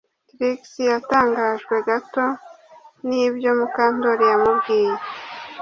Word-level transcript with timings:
Trix 0.29 0.59
yatangajwe 0.91 1.75
gato 1.87 2.25
nibyo 3.07 3.49
Mukandoli 3.59 4.23
yamubwiye 4.31 4.95